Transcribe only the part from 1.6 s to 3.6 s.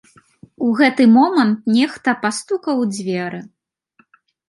нехта пастукаў у дзверы.